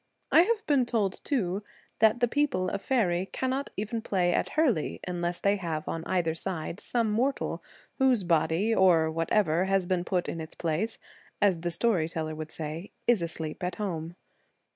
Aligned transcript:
I 0.31 0.41
have 0.41 0.65
been 0.65 0.87
told, 0.87 1.23
too, 1.23 1.61
that 1.99 2.21
the 2.21 2.27
people 2.27 2.69
of 2.69 2.81
faery 2.81 3.27
cannot 3.31 3.69
even 3.77 4.01
play 4.01 4.33
at 4.33 4.53
hurley 4.57 4.99
unless 5.07 5.39
they 5.39 5.57
have 5.57 5.87
on 5.87 6.03
either 6.07 6.33
side 6.33 6.79
some 6.79 7.11
mortal, 7.11 7.63
whose 7.99 8.23
body, 8.23 8.73
or 8.73 9.11
whatever 9.11 9.65
has 9.65 9.85
been 9.85 10.03
put 10.03 10.27
in 10.27 10.41
its 10.41 10.55
place, 10.55 10.97
as 11.39 11.59
the 11.61 11.69
story 11.69 12.09
teller 12.09 12.33
would 12.33 12.49
say, 12.49 12.89
is 13.05 13.21
asleep 13.21 13.63
at 13.63 13.75
home. 13.75 14.15